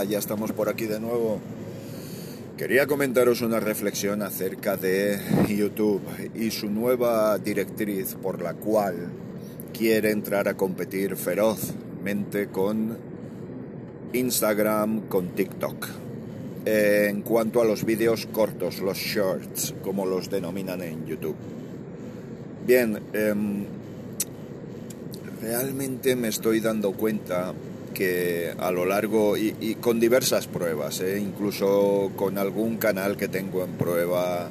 Hola, 0.00 0.08
ya 0.08 0.18
estamos 0.18 0.52
por 0.52 0.70
aquí 0.70 0.86
de 0.86 0.98
nuevo. 0.98 1.40
Quería 2.56 2.86
comentaros 2.86 3.42
una 3.42 3.60
reflexión 3.60 4.22
acerca 4.22 4.78
de 4.78 5.18
YouTube 5.46 6.00
y 6.34 6.50
su 6.52 6.70
nueva 6.70 7.36
directriz 7.36 8.14
por 8.14 8.40
la 8.40 8.54
cual 8.54 8.94
quiere 9.76 10.10
entrar 10.10 10.48
a 10.48 10.56
competir 10.56 11.16
ferozmente 11.16 12.46
con 12.48 12.96
Instagram, 14.14 15.02
con 15.02 15.34
TikTok. 15.34 15.88
En 16.64 17.20
cuanto 17.20 17.60
a 17.60 17.66
los 17.66 17.84
vídeos 17.84 18.24
cortos, 18.24 18.80
los 18.80 18.96
shorts, 18.96 19.74
como 19.82 20.06
los 20.06 20.30
denominan 20.30 20.80
en 20.80 21.04
YouTube. 21.04 21.36
Bien, 22.66 22.98
em, 23.12 23.66
realmente 25.42 26.16
me 26.16 26.28
estoy 26.28 26.60
dando 26.60 26.92
cuenta 26.92 27.52
que 27.94 28.54
a 28.58 28.70
lo 28.70 28.84
largo 28.84 29.36
y, 29.36 29.76
con 29.80 30.00
diversas 30.00 30.46
pruebas, 30.46 31.00
¿eh? 31.00 31.18
incluso 31.18 32.12
con 32.16 32.38
algún 32.38 32.76
canal 32.76 33.16
que 33.16 33.28
tengo 33.28 33.64
en 33.64 33.72
prueba 33.72 34.48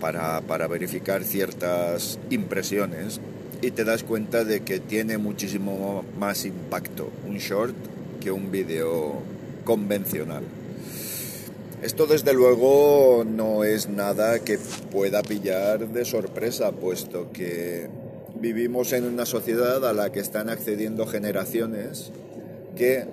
para, 0.00 0.40
para, 0.42 0.66
verificar 0.68 1.24
ciertas 1.24 2.18
impresiones 2.30 3.20
y 3.60 3.72
te 3.72 3.84
das 3.84 4.04
cuenta 4.04 4.44
de 4.44 4.60
que 4.60 4.78
tiene 4.80 5.18
muchísimo 5.18 6.04
más 6.18 6.44
impacto 6.44 7.10
un 7.26 7.38
short 7.38 7.74
que 8.20 8.30
un 8.30 8.50
vídeo 8.50 9.14
convencional. 9.64 10.44
Esto 11.82 12.06
desde 12.06 12.32
luego 12.32 13.24
no 13.24 13.62
es 13.62 13.88
nada 13.88 14.40
que 14.40 14.58
pueda 14.90 15.22
pillar 15.22 15.88
de 15.88 16.04
sorpresa, 16.04 16.72
puesto 16.72 17.30
que 17.32 17.88
vivimos 18.40 18.92
en 18.92 19.04
una 19.04 19.26
sociedad 19.26 19.86
a 19.86 19.92
la 19.92 20.12
que 20.12 20.20
están 20.20 20.48
accediendo 20.48 21.06
generaciones 21.06 22.12
que 22.76 23.06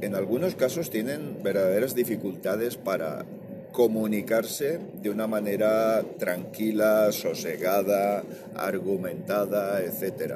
en 0.00 0.14
algunos 0.16 0.56
casos 0.56 0.90
tienen 0.90 1.42
verdaderas 1.42 1.94
dificultades 1.94 2.76
para 2.76 3.24
comunicarse 3.70 4.80
de 5.00 5.10
una 5.10 5.26
manera 5.26 6.02
tranquila, 6.18 7.12
sosegada, 7.12 8.24
argumentada, 8.54 9.80
etc. 9.82 10.34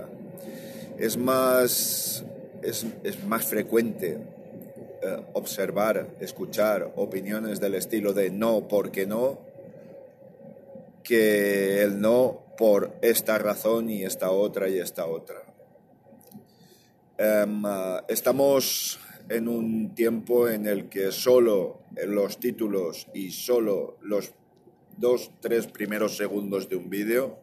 Es 0.99 1.17
más, 1.17 2.25
es, 2.63 2.87
más 3.27 3.45
frecuente 3.45 4.19
eh, 5.03 5.17
observar, 5.33 6.07
escuchar 6.21 6.93
opiniones 6.97 7.61
del 7.61 7.75
estilo 7.75 8.13
de 8.13 8.31
no 8.31 8.69
porque 8.69 9.07
no, 9.07 9.41
que 11.03 11.83
el 11.83 12.01
no 12.01 12.46
por 12.57 12.97
esta 13.03 13.39
razón 13.39 13.91
y 13.91 14.05
esta 14.05 14.31
otra 14.31 14.69
y 14.69 14.79
esta 14.79 15.07
otra. 15.07 15.43
Em, 17.19 17.65
ah, 17.65 18.05
estamos 18.09 18.99
en 19.29 19.49
un 19.49 19.95
tiempo 19.95 20.49
en 20.49 20.67
el 20.67 20.89
que 20.89 21.13
solo 21.13 21.81
los 22.07 22.39
títulos 22.39 23.09
y 23.15 23.31
solo 23.31 23.97
los 24.03 24.33
dos, 24.97 25.31
tres 25.41 25.67
primeros 25.67 26.17
segundos 26.17 26.69
de 26.69 26.77
un 26.77 26.91
vídeo 26.91 27.39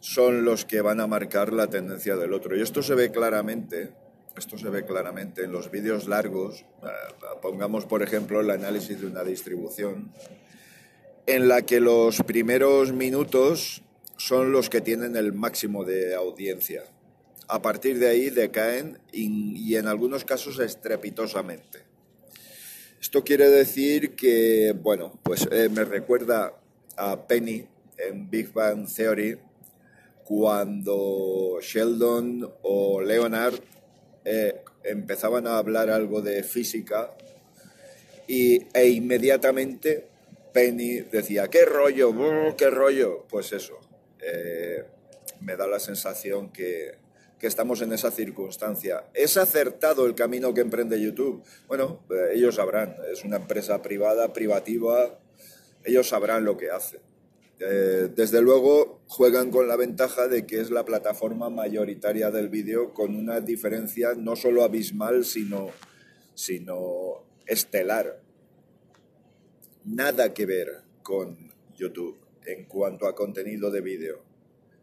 son 0.00 0.44
los 0.44 0.64
que 0.64 0.80
van 0.80 1.00
a 1.00 1.06
marcar 1.06 1.52
la 1.52 1.68
tendencia 1.68 2.16
del 2.16 2.32
otro. 2.32 2.56
Y 2.56 2.62
esto 2.62 2.82
se 2.82 2.94
ve 2.94 3.10
claramente, 3.10 3.92
esto 4.36 4.58
se 4.58 4.68
ve 4.68 4.84
claramente 4.84 5.44
en 5.44 5.52
los 5.52 5.70
vídeos 5.70 6.06
largos. 6.06 6.64
Ah, 6.82 7.40
pongamos, 7.42 7.86
por 7.86 8.02
ejemplo, 8.02 8.40
el 8.40 8.50
análisis 8.50 9.00
de 9.00 9.06
una 9.06 9.24
distribución, 9.24 10.12
en 11.26 11.48
la 11.48 11.62
que 11.62 11.80
los 11.80 12.22
primeros 12.22 12.92
minutos 12.92 13.82
son 14.18 14.52
los 14.52 14.68
que 14.68 14.82
tienen 14.82 15.16
el 15.16 15.32
máximo 15.32 15.84
de 15.84 16.14
audiencia 16.14 16.84
a 17.48 17.62
partir 17.62 17.98
de 17.98 18.08
ahí 18.08 18.30
decaen 18.30 18.98
y, 19.10 19.74
en 19.76 19.86
algunos 19.86 20.24
casos 20.24 20.58
estrepitosamente. 20.60 21.80
Esto 23.00 23.24
quiere 23.24 23.48
decir 23.48 24.14
que, 24.14 24.74
bueno, 24.78 25.18
pues 25.22 25.48
eh, 25.50 25.68
me 25.70 25.84
recuerda 25.84 26.52
a 26.96 27.26
Penny 27.26 27.64
en 27.96 28.28
Big 28.28 28.52
Bang 28.52 28.86
Theory 28.86 29.38
cuando 30.24 31.58
Sheldon 31.62 32.52
o 32.62 33.00
Leonard 33.00 33.54
eh, 34.24 34.62
empezaban 34.84 35.46
a 35.46 35.56
hablar 35.56 35.88
algo 35.88 36.20
de 36.20 36.42
física 36.42 37.14
y, 38.26 38.66
e 38.74 38.88
inmediatamente 38.88 40.06
Penny 40.52 41.00
decía, 41.00 41.48
¿qué 41.48 41.64
rollo? 41.64 42.12
¿Qué 42.56 42.68
rollo? 42.68 43.24
Pues 43.28 43.52
eso, 43.52 43.78
eh, 44.32 44.84
me 45.40 45.56
da 45.56 45.66
la 45.66 45.78
sensación 45.78 46.50
que 46.50 46.98
que 47.38 47.46
estamos 47.46 47.80
en 47.82 47.92
esa 47.92 48.10
circunstancia. 48.10 49.04
¿Es 49.14 49.36
acertado 49.36 50.06
el 50.06 50.14
camino 50.14 50.52
que 50.52 50.60
emprende 50.60 51.00
YouTube? 51.00 51.42
Bueno, 51.68 52.04
eh, 52.10 52.32
ellos 52.34 52.56
sabrán, 52.56 52.96
es 53.12 53.24
una 53.24 53.36
empresa 53.36 53.80
privada, 53.80 54.32
privativa, 54.32 55.20
ellos 55.84 56.08
sabrán 56.08 56.44
lo 56.44 56.56
que 56.56 56.70
hacen. 56.70 57.00
Eh, 57.60 58.10
desde 58.14 58.40
luego 58.40 59.02
juegan 59.06 59.50
con 59.50 59.66
la 59.66 59.76
ventaja 59.76 60.28
de 60.28 60.46
que 60.46 60.60
es 60.60 60.70
la 60.70 60.84
plataforma 60.84 61.50
mayoritaria 61.50 62.30
del 62.30 62.48
vídeo 62.48 62.92
con 62.92 63.16
una 63.16 63.40
diferencia 63.40 64.14
no 64.16 64.36
solo 64.36 64.64
abismal, 64.64 65.24
sino, 65.24 65.70
sino 66.34 67.24
estelar. 67.46 68.20
Nada 69.84 70.34
que 70.34 70.46
ver 70.46 70.82
con 71.02 71.36
YouTube 71.76 72.27
en 72.48 72.64
cuanto 72.64 73.06
a 73.06 73.14
contenido 73.14 73.70
de 73.70 73.80
vídeo. 73.80 74.22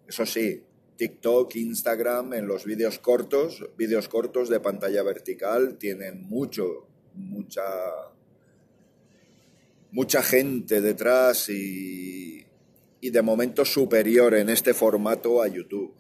Eso 0.08 0.26
sí, 0.26 0.64
TikTok, 0.98 1.56
Instagram, 1.56 2.34
en 2.34 2.48
los 2.48 2.64
vídeos 2.64 3.00
cortos, 3.00 3.66
vídeos 3.78 4.08
cortos 4.08 4.50
de 4.50 4.60
pantalla 4.60 5.04
vertical, 5.04 5.78
tienen 5.78 6.22
mucho, 6.22 6.88
mucha, 7.16 7.64
mucha 9.92 10.22
gente 10.22 10.82
detrás 10.82 11.50
y, 11.50 12.46
y 13.02 13.10
de 13.10 13.22
momento 13.22 13.66
superior 13.66 14.36
en 14.36 14.50
este 14.50 14.74
formato 14.74 15.42
a 15.42 15.48
YouTube. 15.48 15.94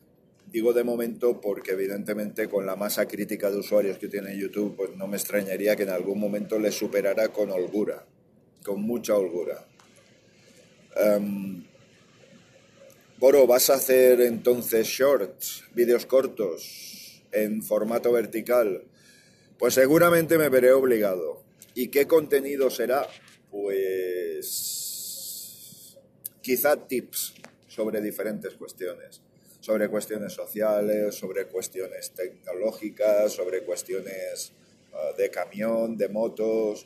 Digo 0.47 0.71
de 0.71 0.83
momento 0.83 1.41
porque 1.41 1.71
evidentemente 1.71 2.47
con 2.47 2.65
la 2.65 2.75
masa 2.75 3.07
crítica 3.07 3.49
de 3.49 3.57
usuarios 3.57 3.97
que 3.97 4.07
tiene 4.07 4.37
YouTube, 4.37 4.75
pues 4.77 4.95
no 4.95 5.07
me 5.07 5.17
extrañaría 5.17 5.75
que 5.75 5.83
en 5.83 5.89
algún 5.89 6.19
momento 6.19 6.59
le 6.59 6.71
superara 6.71 7.29
con 7.29 7.49
holgura, 7.49 8.05
con 8.63 8.81
mucha 8.81 9.15
holgura. 9.15 9.67
Em, 10.95 11.63
Boro, 13.17 13.47
¿vas 13.47 13.69
a 13.69 13.75
hacer 13.75 14.21
entonces 14.21 14.87
shorts, 14.87 15.63
vídeos 15.73 16.05
cortos, 16.05 17.23
en 17.31 17.63
formato 17.63 18.11
vertical? 18.11 18.83
Pues 19.57 19.73
seguramente 19.73 20.37
me 20.37 20.49
veré 20.49 20.73
obligado. 20.73 21.41
¿Y 21.73 21.87
qué 21.87 22.07
contenido 22.07 22.69
será? 22.69 23.07
Pues 23.51 24.75
quizá 26.41 26.75
tips 26.75 27.35
sobre 27.67 28.01
diferentes 28.01 28.53
cuestiones, 28.53 29.21
sobre 29.59 29.89
cuestiones 29.89 30.33
sociales, 30.33 31.15
sobre 31.15 31.47
cuestiones 31.47 32.11
tecnológicas, 32.11 33.33
sobre 33.33 33.63
cuestiones 33.63 34.51
ah, 34.93 35.11
de 35.17 35.31
camión, 35.31 35.97
de 35.97 36.09
motos, 36.09 36.85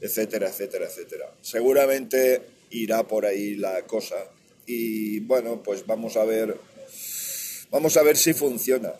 etcétera, 0.00 0.48
etcétera, 0.48 0.86
etcétera. 0.86 1.34
Seguramente 1.40 2.53
irá 2.70 3.06
por 3.06 3.26
ahí 3.26 3.54
la 3.54 3.82
cosa. 3.82 4.16
Y 4.66 5.20
bueno, 5.20 5.62
pues 5.62 5.86
vamos 5.86 6.16
a 6.16 6.24
ver, 6.24 6.56
vamos 7.70 7.96
a 7.96 8.02
ver 8.02 8.16
si 8.16 8.34
funciona. 8.34 8.92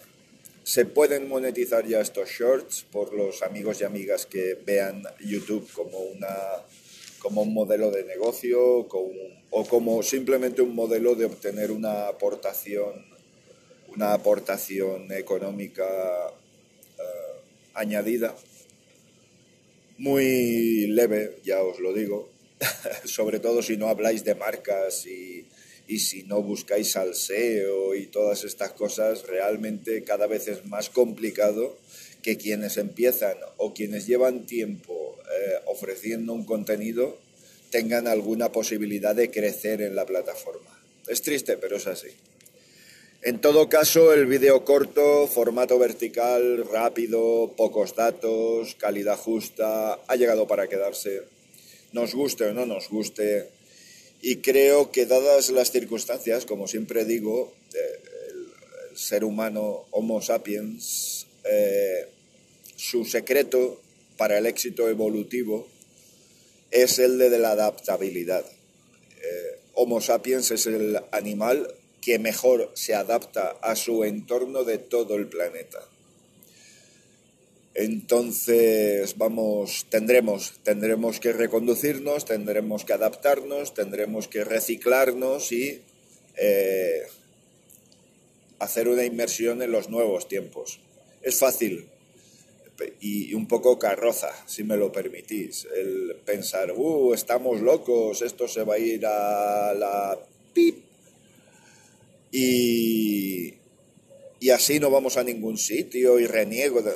Se 0.63 0.87
pueden 0.87 1.29
monetizar 1.29 1.87
ya 1.87 2.01
estos 2.01 2.29
shorts 2.31 2.87
por 2.91 3.13
los 3.13 3.43
amigos 3.43 3.81
y 3.81 3.85
amigas 3.85 4.27
que 4.27 4.59
vean 4.65 5.03
YouTube 5.21 5.71
como 5.73 5.99
una 5.99 6.35
como 7.19 7.41
un 7.41 7.55
modelo 7.55 7.91
de 7.91 8.05
negocio 8.05 8.61
o 8.61 9.67
como 9.67 10.03
simplemente 10.03 10.61
un 10.61 10.75
modelo 10.75 11.15
de 11.15 11.25
obtener 11.25 11.71
una 11.71 12.07
aportación 12.09 13.15
una 13.95 14.13
aportación 14.13 15.11
económica 15.13 15.85
eh, 16.99 17.41
añadida. 17.75 18.35
Muy 19.99 20.89
leve, 20.89 21.39
ya 21.45 21.63
os 21.63 21.79
lo 21.79 21.93
digo, 21.93 22.29
sobre 23.05 23.41
todo 23.41 23.63
si 23.63 23.77
no 23.77 23.89
habláis 23.89 24.25
de 24.25 24.35
marcas 24.35 25.07
y, 25.07 25.47
y 25.87 25.99
si 25.99 26.23
no 26.25 26.43
buscáis 26.43 26.93
salseo 26.93 27.95
y 27.95 28.07
todas 28.07 28.45
estas 28.45 28.73
cosas, 28.73 29.27
realmente 29.27 30.05
cada 30.05 30.27
vez 30.27 30.49
es 30.49 30.65
más 30.67 30.89
complicado 30.89 31.77
que 32.23 32.39
quienes 32.39 32.79
empiezan 32.79 33.37
o 33.59 33.75
quienes 33.75 34.07
llevan 34.07 34.47
tiempo 34.47 35.19
eh, 35.21 35.55
ofreciendo 35.67 36.33
un 36.33 36.45
contenido 36.45 37.19
tengan 37.71 38.07
alguna 38.07 38.53
posibilidad 38.53 39.15
de 39.15 39.31
crecer 39.31 39.83
en 39.83 39.97
la 39.97 40.07
plataforma. 40.07 40.71
Es 41.09 41.23
triste, 41.23 41.57
pero 41.57 41.77
es 41.77 41.87
así. 41.87 42.09
En 43.23 43.41
todo 43.41 43.69
caso, 43.69 44.13
el 44.13 44.27
vídeo 44.27 44.65
corto, 44.65 45.27
formato 45.27 45.79
vertical, 45.79 46.67
rápido, 46.71 47.53
pocos 47.57 47.97
datos, 47.97 48.75
calidad 48.77 49.17
justa, 49.17 49.95
ha 50.07 50.17
llegado 50.17 50.47
para 50.47 50.69
quedarse. 50.69 51.23
Nos 51.95 52.15
guste 52.15 52.45
o 52.45 52.53
no 52.53 52.67
nos 52.67 52.89
guste, 52.89 53.49
y 54.21 54.37
creo 54.37 54.91
que 54.91 55.07
dadas 55.07 55.51
las 55.51 55.71
circunstancias, 55.71 56.45
como 56.45 56.67
siempre 56.67 57.05
digo, 57.05 57.53
el, 57.73 58.97
ser 58.97 59.23
humano 59.23 59.87
Homo 59.91 60.21
sapiens, 60.21 61.27
eh, 61.45 62.09
su 62.75 63.05
secreto 63.05 63.81
para 64.17 64.39
el 64.39 64.47
éxito 64.47 64.89
evolutivo 64.89 65.69
es 66.71 66.99
el 66.99 67.19
de 67.19 67.39
la 67.39 67.53
adaptabilidad. 67.53 68.45
Eh, 69.23 69.59
Homo 69.75 70.01
sapiens 70.01 70.51
es 70.51 70.67
el 70.67 70.99
animal 71.13 71.73
que 72.01 72.19
mejor 72.19 72.73
se 72.75 72.95
adapta 72.95 73.51
a 73.63 73.77
su 73.77 74.05
entorno 74.05 74.65
de 74.65 74.79
todo 74.79 75.15
el 75.15 75.29
planeta. 75.29 75.81
Entonces, 77.75 79.19
vamos, 79.19 79.87
tendremos, 79.91 80.61
tendremos 80.63 81.19
que 81.19 81.33
reconducirnos, 81.33 82.25
tendremos 82.25 82.85
que 82.85 82.93
adaptarnos, 82.93 83.75
tendremos 83.75 84.29
que 84.29 84.45
reciclarnos 84.45 85.51
y 85.51 85.83
eh, 86.37 87.03
hacer 88.61 88.89
una 88.89 89.05
inmersión 89.05 89.61
en 89.61 89.73
los 89.73 89.91
nuevos 89.91 90.29
tiempos. 90.29 90.79
Es 91.21 91.37
fácil 91.37 91.89
y 93.01 93.35
un 93.35 93.47
poco 93.47 93.79
carroza, 93.79 94.31
si 94.47 94.63
me 94.65 94.77
lo 94.77 94.91
permitís, 94.91 95.67
el 95.77 96.17
pensar, 96.25 96.73
uh, 96.73 97.15
estamos 97.15 97.61
locos, 97.61 98.23
esto 98.23 98.49
se 98.49 98.65
va 98.65 98.75
a 98.75 98.79
ir 98.79 99.07
a 99.07 99.75
la 99.75 100.19
pip 100.53 100.85
y, 102.33 103.55
y 104.41 104.51
así 104.51 104.81
no 104.81 104.91
vamos 104.91 105.17
a 105.17 105.23
ningún 105.23 105.57
sitio 105.57 106.19
y 106.19 106.27
reniego. 106.27 106.83
De, 106.83 106.93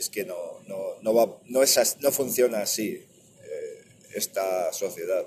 es 0.00 0.08
que 0.08 0.24
no, 0.24 0.60
no, 0.66 0.96
no, 1.02 1.14
va, 1.14 1.38
no, 1.46 1.62
es, 1.62 1.96
no 2.00 2.10
funciona 2.10 2.62
así 2.62 2.88
eh, 2.88 3.82
esta 4.14 4.72
sociedad. 4.72 5.26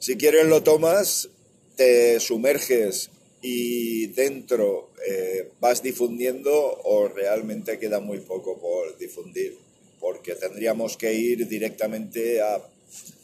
Si 0.00 0.16
quieres 0.16 0.46
lo 0.46 0.64
tomas, 0.64 1.28
te 1.76 2.18
sumerges 2.18 3.10
y 3.40 4.08
dentro 4.08 4.90
eh, 5.06 5.52
vas 5.60 5.80
difundiendo 5.82 6.52
o 6.52 7.06
realmente 7.06 7.78
queda 7.78 8.00
muy 8.00 8.18
poco 8.18 8.58
por 8.58 8.98
difundir, 8.98 9.56
porque 10.00 10.34
tendríamos 10.34 10.96
que 10.96 11.14
ir 11.14 11.46
directamente 11.46 12.42
a 12.42 12.60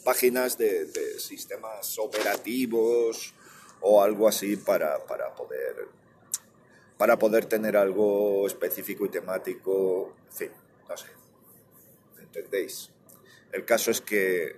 páginas 0.04 0.56
de, 0.56 0.86
de 0.86 1.18
sistemas 1.18 1.98
operativos 1.98 3.34
o 3.80 4.00
algo 4.00 4.28
así 4.28 4.56
para, 4.56 5.04
para 5.04 5.34
poder 5.34 6.01
para 7.02 7.18
poder 7.18 7.46
tener 7.46 7.76
algo 7.76 8.46
específico 8.46 9.04
y 9.04 9.08
temático, 9.08 10.14
en 10.24 10.32
fin, 10.32 10.50
no 10.88 10.96
sé, 10.96 11.08
¿entendéis? 12.20 12.92
El 13.50 13.64
caso 13.64 13.90
es 13.90 14.00
que 14.00 14.54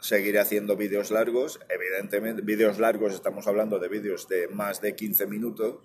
seguiré 0.00 0.38
haciendo 0.38 0.74
vídeos 0.74 1.10
largos, 1.10 1.60
evidentemente, 1.68 2.40
vídeos 2.40 2.78
largos, 2.78 3.12
estamos 3.12 3.46
hablando 3.46 3.78
de 3.78 3.88
vídeos 3.88 4.26
de 4.26 4.48
más 4.48 4.80
de 4.80 4.94
15 4.94 5.26
minutos, 5.26 5.76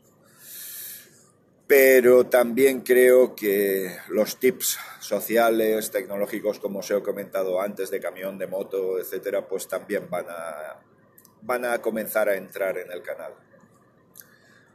pero 1.68 2.26
también 2.26 2.84
creo 2.84 3.36
que 3.36 3.94
los 4.08 4.40
tips 4.40 4.80
sociales, 5.02 5.92
tecnológicos, 5.92 6.60
como 6.60 6.80
os 6.80 6.90
he 6.90 7.02
comentado 7.02 7.60
antes, 7.60 7.92
de 7.92 8.00
camión, 8.00 8.38
de 8.38 8.48
moto, 8.48 8.98
etcétera, 8.98 9.46
pues 9.46 9.68
también 9.68 10.10
van 10.10 10.28
a, 10.30 10.80
van 11.42 11.66
a 11.66 11.82
comenzar 11.82 12.30
a 12.30 12.38
entrar 12.38 12.78
en 12.78 12.94
el 12.94 13.02
canal. 13.02 13.34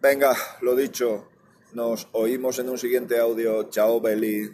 Venga, 0.00 0.36
lo 0.60 0.74
dicho, 0.76 1.28
nos 1.72 2.08
oímos 2.12 2.58
en 2.58 2.68
un 2.68 2.76
siguiente 2.78 3.18
audio. 3.18 3.70
Chao, 3.70 4.00
Beli. 4.00 4.50